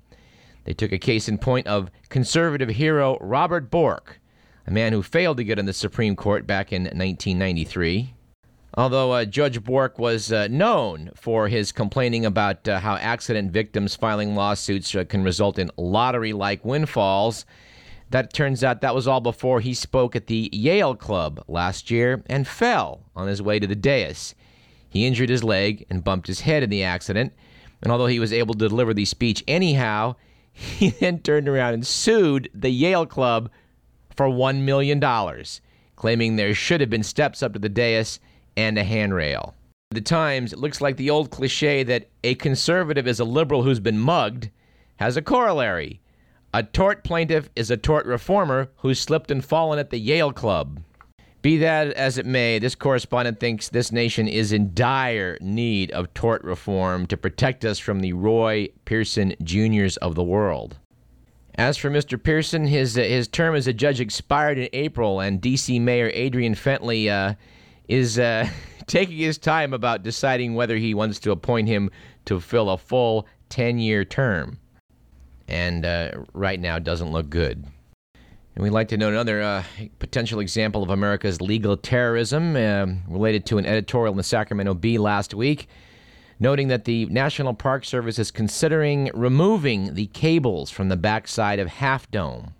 They 0.63 0.73
took 0.73 0.93
a 0.93 0.97
case 0.97 1.27
in 1.27 1.37
point 1.37 1.67
of 1.67 1.91
conservative 2.07 2.69
hero 2.69 3.17
Robert 3.19 3.69
Bork, 3.69 4.21
a 4.65 4.71
man 4.71 4.93
who 4.93 5.03
failed 5.03 5.35
to 5.37 5.43
get 5.43 5.59
on 5.59 5.65
the 5.65 5.73
Supreme 5.73 6.15
Court 6.15 6.47
back 6.47 6.71
in 6.71 6.83
1993. 6.83 8.13
Although 8.75 9.11
uh, 9.11 9.25
Judge 9.25 9.61
Bork 9.61 9.99
was 9.99 10.31
uh, 10.31 10.47
known 10.47 11.09
for 11.13 11.49
his 11.49 11.73
complaining 11.73 12.25
about 12.25 12.67
uh, 12.69 12.79
how 12.79 12.95
accident 12.95 13.51
victims 13.51 13.95
filing 13.95 14.33
lawsuits 14.35 14.95
uh, 14.95 15.03
can 15.03 15.23
result 15.23 15.59
in 15.59 15.71
lottery 15.77 16.31
like 16.31 16.63
windfalls, 16.63 17.45
that 18.09 18.33
turns 18.33 18.63
out 18.63 18.81
that 18.81 18.95
was 18.95 19.07
all 19.07 19.19
before 19.19 19.59
he 19.59 19.73
spoke 19.73 20.15
at 20.15 20.27
the 20.27 20.49
Yale 20.53 20.95
Club 20.95 21.43
last 21.47 21.91
year 21.91 22.23
and 22.27 22.47
fell 22.47 23.03
on 23.15 23.27
his 23.27 23.41
way 23.41 23.59
to 23.59 23.67
the 23.67 23.75
dais. 23.75 24.33
He 24.89 25.05
injured 25.05 25.29
his 25.29 25.43
leg 25.43 25.85
and 25.89 26.03
bumped 26.03 26.27
his 26.27 26.41
head 26.41 26.63
in 26.63 26.69
the 26.69 26.83
accident, 26.83 27.33
and 27.81 27.91
although 27.91 28.07
he 28.07 28.19
was 28.19 28.33
able 28.33 28.53
to 28.53 28.69
deliver 28.69 28.93
the 28.93 29.05
speech 29.05 29.43
anyhow, 29.47 30.15
he 30.51 30.89
then 30.89 31.19
turned 31.19 31.47
around 31.47 31.73
and 31.73 31.85
sued 31.85 32.49
the 32.53 32.69
Yale 32.69 33.05
Club 33.05 33.49
for 34.15 34.27
$1 34.27 34.61
million, 34.61 34.99
claiming 35.95 36.35
there 36.35 36.53
should 36.53 36.81
have 36.81 36.89
been 36.89 37.03
steps 37.03 37.43
up 37.43 37.53
to 37.53 37.59
the 37.59 37.69
dais 37.69 38.19
and 38.55 38.77
a 38.77 38.83
handrail. 38.83 39.53
The 39.91 40.01
Times, 40.01 40.55
looks 40.55 40.81
like 40.81 40.97
the 40.97 41.09
old 41.09 41.29
cliche 41.29 41.83
that 41.83 42.09
a 42.23 42.35
conservative 42.35 43.07
is 43.07 43.19
a 43.19 43.25
liberal 43.25 43.63
who's 43.63 43.79
been 43.79 43.99
mugged 43.99 44.49
has 44.97 45.15
a 45.15 45.21
corollary. 45.21 46.01
A 46.53 46.63
tort 46.63 47.03
plaintiff 47.03 47.49
is 47.55 47.69
a 47.69 47.77
tort 47.77 48.05
reformer 48.05 48.69
who 48.77 48.93
slipped 48.93 49.31
and 49.31 49.43
fallen 49.43 49.79
at 49.79 49.89
the 49.89 49.99
Yale 49.99 50.31
Club. 50.31 50.81
Be 51.41 51.57
that 51.57 51.91
as 51.93 52.17
it 52.17 52.25
may, 52.25 52.57
this 52.57 52.73
correspondent 52.73 53.39
thinks 53.39 53.69
this 53.69 53.91
nation 53.91 54.27
is 54.27 54.51
in 54.51 54.73
dire 54.73 55.37
need 55.41 55.91
of 55.91 56.13
tort 56.13 56.43
reform 56.43 57.05
to 57.07 57.17
protect 57.17 57.63
us 57.63 57.79
from 57.79 57.99
the 57.99 58.13
Roy 58.13 58.69
Pearson 58.85 59.35
Juniors 59.43 59.97
of 59.97 60.15
the 60.15 60.23
world. 60.23 60.77
As 61.55 61.75
for 61.75 61.89
Mr. 61.89 62.21
Pearson, 62.21 62.67
his 62.67 62.97
uh, 62.97 63.01
his 63.01 63.27
term 63.27 63.55
as 63.55 63.67
a 63.67 63.73
judge 63.73 63.99
expired 63.99 64.57
in 64.57 64.69
April, 64.73 65.19
and 65.19 65.41
D.C. 65.41 65.79
Mayor 65.79 66.11
Adrian 66.13 66.53
Fenty 66.53 67.09
uh, 67.09 67.35
is 67.87 68.19
uh, 68.19 68.47
taking 68.87 69.17
his 69.17 69.37
time 69.37 69.73
about 69.73 70.03
deciding 70.03 70.55
whether 70.55 70.77
he 70.77 70.93
wants 70.93 71.19
to 71.19 71.31
appoint 71.31 71.67
him 71.67 71.89
to 72.25 72.39
fill 72.39 72.69
a 72.69 72.77
full 72.77 73.27
10 73.49 73.79
year 73.79 74.05
term. 74.05 74.59
And 75.47 75.85
uh, 75.85 76.11
right 76.33 76.59
now 76.59 76.79
doesn't 76.79 77.11
look 77.11 77.29
good. 77.29 77.65
And 78.57 78.63
we'd 78.63 78.71
like 78.71 78.87
to 78.87 78.97
note 78.97 79.13
another 79.13 79.41
uh, 79.41 79.63
potential 79.99 80.39
example 80.39 80.81
of 80.81 80.89
America's 80.89 81.41
legal 81.41 81.77
terrorism 81.77 82.55
uh, 82.55 82.87
related 83.07 83.45
to 83.45 83.59
an 83.59 83.67
editorial 83.67 84.13
in 84.13 84.17
the 84.17 84.23
Sacramento 84.23 84.73
Bee 84.73 84.97
last 84.97 85.35
week, 85.35 85.67
noting 86.39 86.67
that 86.69 86.85
the 86.85 87.05
National 87.05 87.53
Park 87.53 87.85
Service 87.85 88.17
is 88.17 88.31
considering 88.31 89.11
removing 89.13 89.93
the 89.93 90.07
cables 90.07 90.71
from 90.71 90.89
the 90.89 90.97
backside 90.97 91.59
of 91.59 91.67
Half 91.67 92.09
Dome 92.09 92.55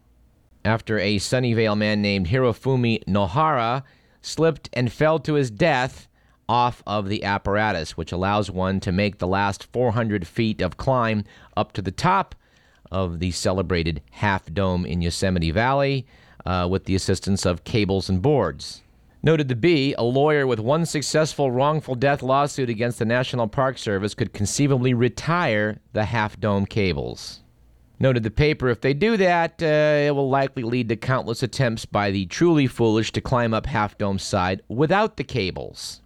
after 0.64 1.00
a 1.00 1.18
Sunnyvale 1.18 1.78
man 1.78 2.02
named 2.02 2.28
Hirofumi 2.28 3.04
Nohara 3.06 3.84
slipped 4.22 4.70
and 4.74 4.92
fell 4.92 5.18
to 5.20 5.34
his 5.34 5.50
death 5.50 6.08
off 6.50 6.84
of 6.86 7.10
the 7.10 7.24
apparatus, 7.24 7.98
which 7.98 8.12
allows 8.12 8.52
one 8.52 8.80
to 8.82 8.92
make 8.92 9.18
the 9.18 9.28
last 9.28 9.64
400 9.74 10.28
feet 10.28 10.62
of 10.62 10.78
climb 10.78 11.24
up 11.56 11.72
to 11.74 11.82
the 11.82 11.92
top 11.92 12.36
of 12.92 13.20
the 13.20 13.32
celebrated 13.32 14.02
Half 14.12 14.54
Dome 14.54 14.86
in 14.86 15.02
Yosemite 15.02 15.52
Valley 15.52 16.06
uh, 16.46 16.68
with 16.70 16.86
the 16.86 16.96
assistance 16.96 17.46
of 17.46 17.64
cables 17.64 18.10
and 18.10 18.22
boards. 18.22 18.82
Noted 19.24 19.48
the 19.48 19.56
Bee, 19.56 19.94
a 19.98 20.04
lawyer 20.04 20.46
with 20.46 20.60
one 20.60 20.86
successful 20.86 21.52
wrongful 21.52 21.96
death 21.96 22.22
lawsuit 22.22 22.70
against 22.70 23.00
the 23.00 23.06
National 23.06 23.48
Park 23.48 23.78
Service 23.78 24.14
could 24.14 24.32
conceivably 24.32 24.94
retire 24.94 25.80
the 25.94 26.06
Half 26.06 26.40
Dome 26.40 26.66
cables. 26.66 27.42
Noted 28.00 28.22
the 28.22 28.32
paper, 28.32 28.70
if 28.70 28.82
they 28.82 28.94
do 28.94 29.18
that, 29.18 29.62
uh, 29.62 30.08
it 30.08 30.16
will 30.16 30.30
likely 30.30 30.62
lead 30.62 30.88
to 30.90 30.96
countless 30.96 31.42
attempts 31.42 31.86
by 31.86 32.12
the 32.12 32.28
truly 32.28 32.68
foolish 32.68 33.12
to 33.14 33.22
climb 33.22 33.54
up 33.56 33.66
Half 33.66 33.98
Dome's 33.98 34.24
side 34.24 34.62
without 34.68 35.18
the 35.18 35.24
cables. 35.24 36.02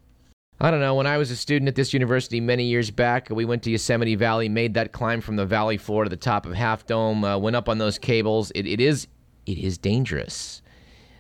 I 0.64 0.70
don't 0.70 0.80
know, 0.80 0.94
when 0.94 1.08
I 1.08 1.18
was 1.18 1.32
a 1.32 1.36
student 1.36 1.70
at 1.70 1.74
this 1.74 1.92
university 1.92 2.40
many 2.40 2.66
years 2.66 2.92
back, 2.92 3.32
we 3.32 3.46
went 3.46 3.64
to 3.64 3.72
Yosemite 3.72 4.14
Valley, 4.14 4.48
made 4.48 4.76
that 4.76 4.92
climb 4.92 5.20
from 5.20 5.36
the 5.36 5.46
valley 5.46 5.76
floor 5.76 6.04
to 6.04 6.10
the 6.10 6.16
top 6.16 6.46
of 6.46 6.54
Half 6.54 6.86
Dome, 6.86 7.24
uh, 7.24 7.36
went 7.40 7.56
up 7.56 7.68
on 7.68 7.80
those 7.80 7.98
cables. 7.98 8.52
It, 8.54 8.68
it 8.68 8.80
is 8.80 9.08
it 9.48 9.58
is 9.58 9.80
dangerous. 9.80 10.62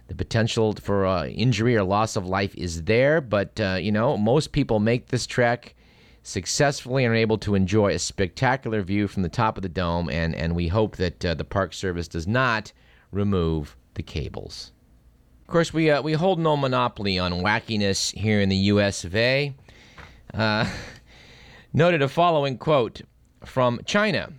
The 0.09 0.13
potential 0.13 0.75
for 0.75 1.07
uh, 1.07 1.25
injury 1.25 1.75
or 1.75 1.83
loss 1.83 2.15
of 2.15 2.27
life 2.27 2.53
is 2.53 2.83
there, 2.83 3.19
but 3.19 3.59
uh, 3.59 3.79
you 3.81 3.91
know, 3.91 4.15
most 4.15 4.51
people 4.51 4.79
make 4.79 5.07
this 5.07 5.25
trek 5.25 5.73
successfully 6.21 7.03
and 7.03 7.11
are 7.11 7.17
able 7.17 7.39
to 7.39 7.55
enjoy 7.55 7.95
a 7.95 7.99
spectacular 7.99 8.83
view 8.83 9.07
from 9.07 9.23
the 9.23 9.29
top 9.29 9.57
of 9.57 9.63
the 9.63 9.69
dome, 9.69 10.07
and, 10.11 10.35
and 10.35 10.55
we 10.55 10.67
hope 10.67 10.97
that 10.97 11.25
uh, 11.25 11.33
the 11.33 11.43
Park 11.43 11.73
Service 11.73 12.07
does 12.07 12.27
not 12.27 12.73
remove 13.11 13.75
the 13.95 14.03
cables. 14.03 14.71
Of 15.51 15.53
course, 15.53 15.73
we, 15.73 15.91
uh, 15.91 16.01
we 16.01 16.13
hold 16.13 16.39
no 16.39 16.55
monopoly 16.55 17.19
on 17.19 17.41
wackiness 17.41 18.17
here 18.17 18.39
in 18.39 18.47
the 18.47 18.55
US 18.55 19.03
of 19.03 19.13
A. 19.13 19.53
Uh, 20.33 20.65
noted 21.73 22.01
a 22.01 22.07
following 22.07 22.57
quote 22.57 23.01
from 23.43 23.81
China 23.85 24.31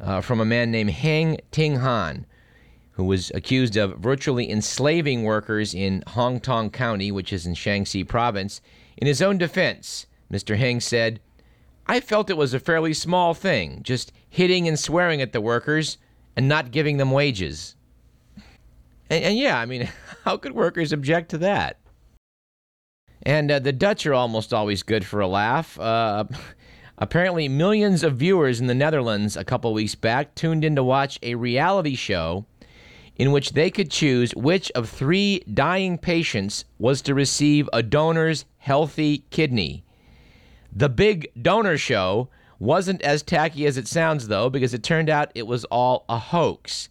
uh, 0.00 0.20
from 0.20 0.40
a 0.40 0.44
man 0.44 0.70
named 0.70 0.90
Heng 0.90 1.38
Ting 1.50 1.78
Han, 1.78 2.26
who 2.92 3.02
was 3.02 3.32
accused 3.34 3.76
of 3.76 3.98
virtually 3.98 4.48
enslaving 4.48 5.24
workers 5.24 5.74
in 5.74 6.04
Hongtong 6.06 6.72
County, 6.72 7.10
which 7.10 7.32
is 7.32 7.44
in 7.44 7.54
Shanxi 7.54 8.06
province. 8.06 8.60
In 8.96 9.08
his 9.08 9.20
own 9.20 9.36
defense, 9.36 10.06
Mr. 10.32 10.56
Heng 10.56 10.78
said, 10.78 11.18
I 11.88 11.98
felt 11.98 12.30
it 12.30 12.36
was 12.36 12.54
a 12.54 12.60
fairly 12.60 12.94
small 12.94 13.34
thing, 13.34 13.82
just 13.82 14.12
hitting 14.28 14.68
and 14.68 14.78
swearing 14.78 15.20
at 15.20 15.32
the 15.32 15.40
workers 15.40 15.98
and 16.36 16.48
not 16.48 16.70
giving 16.70 16.98
them 16.98 17.10
wages. 17.10 17.74
And, 19.10 19.24
and 19.24 19.38
yeah, 19.38 19.58
I 19.58 19.66
mean, 19.66 19.88
how 20.24 20.36
could 20.38 20.52
workers 20.52 20.92
object 20.92 21.30
to 21.30 21.38
that? 21.38 21.78
And 23.22 23.50
uh, 23.50 23.58
the 23.58 23.72
Dutch 23.72 24.06
are 24.06 24.14
almost 24.14 24.54
always 24.54 24.82
good 24.82 25.04
for 25.04 25.20
a 25.20 25.28
laugh. 25.28 25.78
Uh, 25.78 26.24
apparently, 26.98 27.48
millions 27.48 28.02
of 28.02 28.16
viewers 28.16 28.60
in 28.60 28.66
the 28.66 28.74
Netherlands 28.74 29.36
a 29.36 29.44
couple 29.44 29.74
weeks 29.74 29.94
back 29.94 30.34
tuned 30.34 30.64
in 30.64 30.76
to 30.76 30.84
watch 30.84 31.18
a 31.22 31.34
reality 31.34 31.94
show 31.94 32.46
in 33.16 33.32
which 33.32 33.52
they 33.52 33.70
could 33.70 33.90
choose 33.90 34.34
which 34.34 34.70
of 34.70 34.88
three 34.88 35.40
dying 35.52 35.98
patients 35.98 36.64
was 36.78 37.02
to 37.02 37.14
receive 37.14 37.68
a 37.70 37.82
donor's 37.82 38.46
healthy 38.56 39.18
kidney. 39.28 39.84
The 40.72 40.88
Big 40.88 41.30
Donor 41.40 41.76
Show 41.76 42.30
wasn't 42.58 43.02
as 43.02 43.22
tacky 43.22 43.66
as 43.66 43.76
it 43.76 43.86
sounds, 43.86 44.28
though, 44.28 44.48
because 44.48 44.72
it 44.72 44.82
turned 44.82 45.10
out 45.10 45.32
it 45.34 45.46
was 45.46 45.66
all 45.66 46.06
a 46.08 46.16
hoax. 46.16 46.88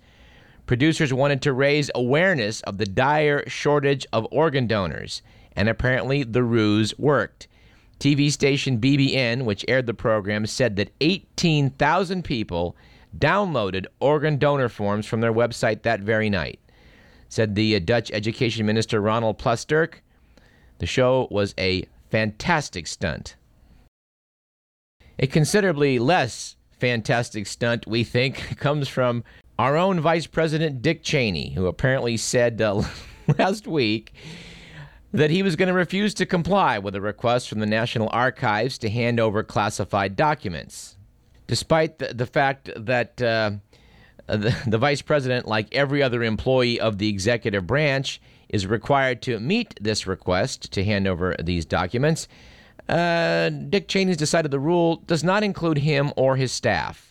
Producers 0.69 1.11
wanted 1.11 1.41
to 1.41 1.51
raise 1.51 1.89
awareness 1.95 2.61
of 2.61 2.77
the 2.77 2.85
dire 2.85 3.43
shortage 3.49 4.05
of 4.13 4.27
organ 4.29 4.67
donors, 4.67 5.23
and 5.55 5.67
apparently 5.67 6.21
the 6.21 6.43
ruse 6.43 6.93
worked. 6.99 7.47
TV 7.99 8.31
station 8.31 8.79
BNN, 8.79 9.45
which 9.45 9.65
aired 9.67 9.87
the 9.87 9.95
program, 9.95 10.45
said 10.45 10.75
that 10.75 10.91
18,000 11.01 12.23
people 12.23 12.75
downloaded 13.17 13.87
organ 13.99 14.37
donor 14.37 14.69
forms 14.69 15.07
from 15.07 15.21
their 15.21 15.33
website 15.33 15.81
that 15.81 16.01
very 16.01 16.29
night. 16.29 16.59
Said 17.29 17.55
the 17.55 17.75
uh, 17.75 17.79
Dutch 17.79 18.11
Education 18.11 18.67
Minister 18.67 19.01
Ronald 19.01 19.39
Plasterk. 19.39 20.01
The 20.77 20.85
show 20.85 21.27
was 21.31 21.55
a 21.57 21.87
fantastic 22.11 22.85
stunt. 22.85 23.37
A 25.17 25.25
considerably 25.25 25.97
less 25.97 26.57
fantastic 26.69 27.47
stunt, 27.47 27.87
we 27.87 28.03
think, 28.03 28.55
comes 28.59 28.87
from 28.87 29.23
our 29.59 29.75
own 29.75 29.99
Vice 29.99 30.25
President 30.25 30.81
Dick 30.81 31.03
Cheney, 31.03 31.49
who 31.49 31.67
apparently 31.67 32.15
said 32.15 32.61
uh, 32.61 32.81
last 33.37 33.67
week 33.67 34.13
that 35.11 35.29
he 35.29 35.43
was 35.43 35.57
going 35.57 35.67
to 35.67 35.73
refuse 35.73 36.13
to 36.13 36.25
comply 36.25 36.79
with 36.79 36.95
a 36.95 37.01
request 37.01 37.49
from 37.49 37.59
the 37.59 37.65
National 37.65 38.07
Archives 38.13 38.77
to 38.77 38.89
hand 38.89 39.19
over 39.19 39.43
classified 39.43 40.15
documents. 40.15 40.95
Despite 41.45 41.99
the, 41.99 42.13
the 42.13 42.25
fact 42.25 42.69
that 42.77 43.21
uh, 43.21 43.51
the, 44.27 44.55
the 44.65 44.77
vice 44.77 45.01
president, 45.01 45.45
like 45.45 45.67
every 45.75 46.01
other 46.01 46.23
employee 46.23 46.79
of 46.79 46.97
the 46.97 47.09
executive 47.09 47.67
branch, 47.67 48.21
is 48.47 48.65
required 48.65 49.21
to 49.23 49.41
meet 49.41 49.77
this 49.81 50.07
request 50.07 50.71
to 50.71 50.85
hand 50.85 51.05
over 51.05 51.35
these 51.37 51.65
documents, 51.65 52.29
uh, 52.87 53.49
Dick 53.49 53.89
Cheney's 53.89 54.15
decided 54.15 54.51
the 54.51 54.59
rule 54.59 55.03
does 55.05 55.23
not 55.23 55.43
include 55.43 55.79
him 55.79 56.13
or 56.15 56.37
his 56.37 56.53
staff, 56.53 57.08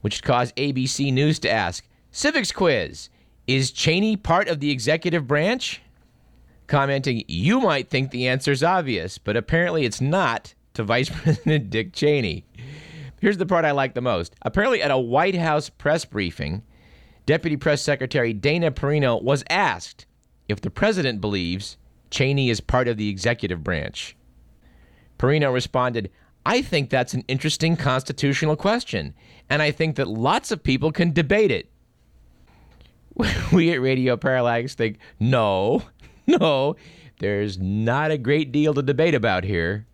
which 0.00 0.22
caused 0.22 0.56
ABC 0.56 1.12
News 1.12 1.38
to 1.40 1.50
ask 1.50 1.86
Civics 2.10 2.52
quiz 2.52 3.08
Is 3.46 3.70
Cheney 3.70 4.16
part 4.16 4.48
of 4.48 4.60
the 4.60 4.70
executive 4.70 5.26
branch? 5.26 5.82
Commenting, 6.66 7.24
You 7.26 7.60
might 7.60 7.88
think 7.90 8.10
the 8.10 8.28
answer 8.28 8.52
is 8.52 8.62
obvious, 8.62 9.18
but 9.18 9.36
apparently 9.36 9.84
it's 9.84 10.00
not 10.00 10.54
to 10.74 10.84
Vice 10.84 11.08
President 11.22 11.70
Dick 11.70 11.92
Cheney. 11.92 12.44
Here's 13.20 13.38
the 13.38 13.46
part 13.46 13.64
I 13.64 13.72
like 13.72 13.94
the 13.94 14.00
most. 14.00 14.34
Apparently, 14.42 14.80
at 14.82 14.90
a 14.90 14.98
White 14.98 15.34
House 15.34 15.68
press 15.68 16.04
briefing, 16.04 16.62
Deputy 17.26 17.56
Press 17.56 17.82
Secretary 17.82 18.32
Dana 18.32 18.70
Perino 18.70 19.22
was 19.22 19.44
asked 19.50 20.06
if 20.48 20.60
the 20.60 20.70
president 20.70 21.20
believes 21.20 21.76
Cheney 22.10 22.50
is 22.50 22.60
part 22.60 22.88
of 22.88 22.96
the 22.96 23.08
executive 23.08 23.62
branch. 23.62 24.16
Perino 25.18 25.52
responded, 25.52 26.10
I 26.44 26.62
think 26.62 26.90
that's 26.90 27.14
an 27.14 27.24
interesting 27.28 27.76
constitutional 27.76 28.56
question, 28.56 29.14
and 29.48 29.60
I 29.60 29.70
think 29.70 29.96
that 29.96 30.08
lots 30.08 30.50
of 30.50 30.62
people 30.62 30.90
can 30.90 31.12
debate 31.12 31.50
it. 31.50 31.70
we 33.52 33.72
at 33.72 33.80
Radio 33.80 34.16
Parallax 34.16 34.74
think, 34.74 34.98
no, 35.18 35.82
no, 36.26 36.76
there's 37.18 37.58
not 37.58 38.10
a 38.10 38.18
great 38.18 38.52
deal 38.52 38.72
to 38.74 38.82
debate 38.82 39.14
about 39.14 39.44
here. 39.44 39.86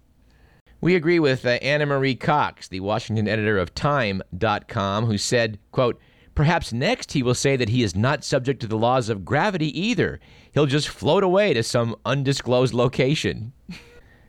We 0.80 0.94
agree 0.94 1.18
with 1.18 1.44
uh, 1.44 1.58
Ana 1.62 1.86
Marie 1.86 2.14
Cox, 2.14 2.68
the 2.68 2.80
Washington 2.80 3.26
editor 3.26 3.58
of 3.58 3.74
Time.com, 3.74 5.06
who 5.06 5.18
said, 5.18 5.58
quote, 5.72 5.98
Perhaps 6.36 6.70
next 6.70 7.12
he 7.12 7.22
will 7.22 7.34
say 7.34 7.56
that 7.56 7.70
he 7.70 7.82
is 7.82 7.96
not 7.96 8.22
subject 8.22 8.60
to 8.60 8.66
the 8.66 8.76
laws 8.76 9.08
of 9.08 9.24
gravity 9.24 9.76
either. 9.80 10.20
He'll 10.52 10.66
just 10.66 10.88
float 10.88 11.22
away 11.22 11.54
to 11.54 11.62
some 11.62 11.96
undisclosed 12.04 12.74
location. 12.74 13.52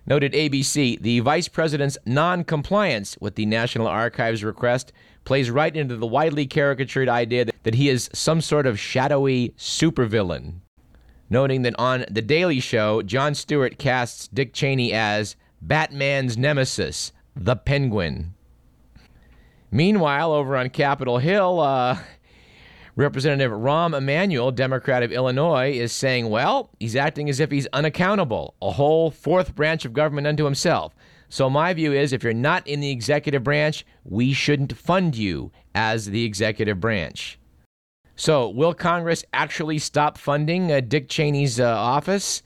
Noted 0.08 0.32
ABC, 0.32 1.02
the 1.02 1.20
vice 1.20 1.50
president's 1.50 1.98
non 2.06 2.46
compliance 2.46 3.18
with 3.20 3.36
the 3.36 3.46
National 3.46 3.88
Archives 3.88 4.42
request 4.42 4.94
plays 5.26 5.52
right 5.52 5.76
into 5.76 5.98
the 5.98 6.08
widely 6.08 6.48
caricatured 6.48 7.10
idea 7.10 7.44
that, 7.44 7.56
that 7.64 7.76
he 7.76 7.90
is 7.90 8.10
some 8.14 8.40
sort 8.40 8.66
of 8.66 8.80
shadowy 8.80 9.54
supervillain. 9.58 10.62
Noting 11.30 11.64
that 11.64 11.78
on 11.78 12.06
The 12.10 12.22
Daily 12.22 12.62
Show, 12.62 13.02
Jon 13.02 13.36
Stewart 13.36 13.78
casts 13.78 14.30
Dick 14.30 14.54
Cheney 14.54 14.94
as 14.94 15.36
Batman's 15.62 16.38
nemesis, 16.38 17.12
the 17.36 17.58
Penguin. 17.58 18.34
Meanwhile, 19.70 20.32
over 20.32 20.56
on 20.56 20.70
Capitol 20.70 21.18
Hill, 21.18 21.60
uh, 21.60 21.98
Representative 22.98 23.51
Rahm 23.51 23.96
Emanuel, 23.96 24.51
Democrat 24.51 25.04
of 25.04 25.12
Illinois, 25.12 25.72
is 25.72 25.94
saying, 25.94 26.32
well, 26.32 26.72
he's 26.80 26.96
acting 26.96 27.30
as 27.30 27.39
if 27.39 27.51
he's 27.51 27.68
unaccountable, 27.68 28.56
a 28.60 28.72
whole 28.72 29.12
fourth 29.12 29.54
branch 29.54 29.86
of 29.86 29.94
government 29.94 30.25
unto 30.25 30.46
himself. 30.46 30.96
So, 31.30 31.48
my 31.48 31.75
view 31.75 31.94
is 31.94 32.12
if 32.12 32.24
you're 32.24 32.34
not 32.34 32.66
in 32.66 32.80
the 32.80 32.89
executive 32.89 33.44
branch, 33.44 33.86
we 34.04 34.34
shouldn't 34.34 34.75
fund 34.75 35.16
you 35.16 35.51
as 35.75 36.06
the 36.06 36.25
executive 36.25 36.80
branch. 36.80 37.38
So, 38.16 38.50
will 38.50 38.74
Congress 38.74 39.24
actually 39.32 39.77
stop 39.77 40.18
funding 40.18 40.72
uh, 40.72 40.80
Dick 40.80 41.08
Cheney's 41.08 41.60
uh, 41.60 41.68
office? 41.68 42.42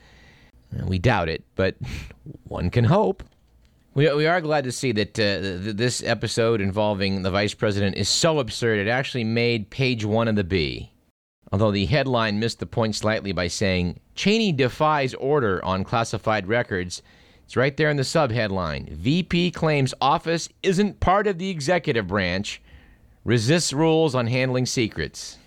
We 0.83 0.99
doubt 0.99 1.29
it, 1.29 1.45
but 1.55 1.75
one 2.43 2.69
can 2.69 2.83
hope. 2.83 3.23
We, 3.93 4.11
we 4.13 4.25
are 4.25 4.39
glad 4.39 4.63
to 4.63 4.71
see 4.71 4.93
that 4.93 5.19
uh, 5.19 5.41
th- 5.41 5.75
this 5.75 6.01
episode 6.01 6.61
involving 6.61 7.23
the 7.23 7.31
vice 7.31 7.53
president 7.53 7.97
is 7.97 8.07
so 8.07 8.39
absurd 8.39 8.79
it 8.79 8.89
actually 8.89 9.25
made 9.25 9.69
page 9.69 10.05
one 10.05 10.29
of 10.29 10.37
the 10.37 10.45
Bee. 10.45 10.91
Although 11.51 11.71
the 11.71 11.87
headline 11.87 12.39
missed 12.39 12.59
the 12.59 12.65
point 12.65 12.95
slightly 12.95 13.33
by 13.33 13.49
saying 13.49 13.99
Cheney 14.15 14.53
defies 14.53 15.13
order 15.15 15.63
on 15.65 15.83
classified 15.83 16.47
records, 16.47 17.01
it's 17.43 17.57
right 17.57 17.75
there 17.75 17.89
in 17.89 17.97
the 17.97 18.03
subheadline. 18.03 18.89
VP 18.93 19.51
claims 19.51 19.93
office 19.99 20.47
isn't 20.63 21.01
part 21.01 21.27
of 21.27 21.37
the 21.37 21.49
executive 21.49 22.07
branch, 22.07 22.61
resists 23.25 23.73
rules 23.73 24.15
on 24.15 24.27
handling 24.27 24.65
secrets. 24.65 25.37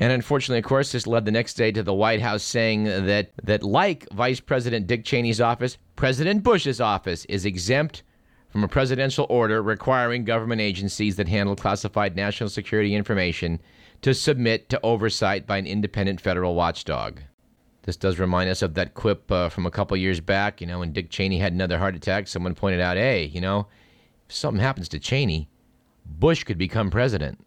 And 0.00 0.12
unfortunately, 0.12 0.60
of 0.60 0.64
course, 0.64 0.92
this 0.92 1.06
led 1.06 1.26
the 1.26 1.30
next 1.30 1.54
day 1.54 1.70
to 1.72 1.82
the 1.82 1.92
White 1.92 2.22
House 2.22 2.42
saying 2.42 2.84
that, 2.84 3.32
that 3.44 3.62
like 3.62 4.08
Vice 4.12 4.40
President 4.40 4.86
Dick 4.86 5.04
Cheney's 5.04 5.42
office, 5.42 5.76
President 5.94 6.42
Bush's 6.42 6.80
office 6.80 7.26
is 7.26 7.44
exempt 7.44 8.02
from 8.48 8.64
a 8.64 8.68
presidential 8.68 9.26
order 9.28 9.62
requiring 9.62 10.24
government 10.24 10.62
agencies 10.62 11.16
that 11.16 11.28
handle 11.28 11.54
classified 11.54 12.16
national 12.16 12.48
security 12.48 12.94
information 12.94 13.60
to 14.00 14.14
submit 14.14 14.70
to 14.70 14.80
oversight 14.82 15.46
by 15.46 15.58
an 15.58 15.66
independent 15.66 16.18
federal 16.18 16.54
watchdog. 16.54 17.20
This 17.82 17.98
does 17.98 18.18
remind 18.18 18.48
us 18.48 18.62
of 18.62 18.74
that 18.74 18.94
quip 18.94 19.30
uh, 19.30 19.50
from 19.50 19.66
a 19.66 19.70
couple 19.70 19.96
years 19.98 20.20
back, 20.20 20.62
you 20.62 20.66
know, 20.66 20.78
when 20.78 20.92
Dick 20.92 21.10
Cheney 21.10 21.38
had 21.38 21.52
another 21.52 21.78
heart 21.78 21.94
attack. 21.94 22.26
Someone 22.26 22.54
pointed 22.54 22.80
out, 22.80 22.96
hey, 22.96 23.24
you 23.24 23.40
know, 23.40 23.66
if 24.26 24.34
something 24.34 24.62
happens 24.62 24.88
to 24.88 24.98
Cheney, 24.98 25.50
Bush 26.06 26.44
could 26.44 26.58
become 26.58 26.90
president. 26.90 27.38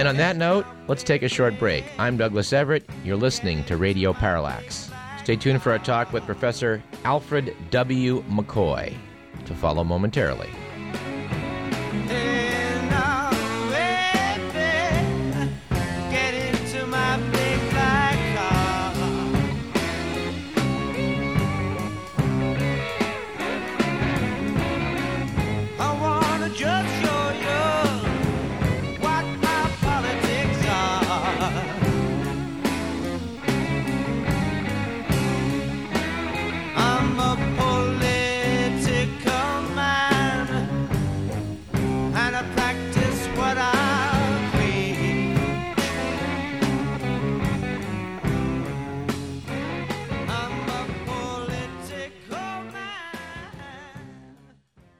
And 0.00 0.08
on 0.08 0.16
that 0.16 0.38
note, 0.38 0.64
let's 0.88 1.02
take 1.02 1.22
a 1.22 1.28
short 1.28 1.58
break. 1.58 1.84
I'm 1.98 2.16
Douglas 2.16 2.54
Everett. 2.54 2.88
You're 3.04 3.18
listening 3.18 3.64
to 3.64 3.76
Radio 3.76 4.14
Parallax. 4.14 4.90
Stay 5.22 5.36
tuned 5.36 5.60
for 5.60 5.72
our 5.72 5.78
talk 5.78 6.10
with 6.14 6.24
Professor 6.24 6.82
Alfred 7.04 7.54
W. 7.70 8.22
McCoy 8.22 8.96
to 9.44 9.54
follow 9.54 9.84
momentarily. 9.84 10.48